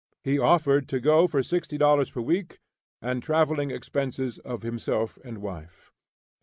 [0.23, 2.57] He offered to go for $60 per week
[3.03, 5.91] and traveling expenses of himself and wife.